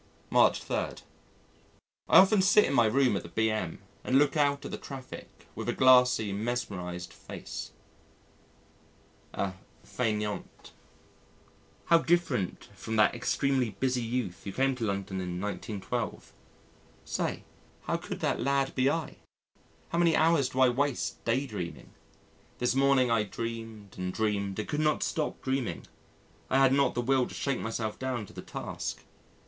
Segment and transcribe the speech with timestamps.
[0.31, 0.73] March 3.
[0.75, 0.95] I
[2.09, 3.77] often sit in my room at the B.M.
[4.03, 7.71] and look out at the traffic with a glassy, mesmerised face
[9.33, 9.53] a
[9.85, 10.71] fainéant.
[11.85, 16.33] How different from that extremely busy youth who came to London in 1912.
[17.05, 17.43] Say
[17.87, 19.17] could that lad be I?
[19.89, 21.91] How many hours do I waste day dreaming.
[22.57, 25.85] This morning I dreamed and dreamed and could not stop dreaming
[26.49, 29.03] I had not the will to shake myself down to my task....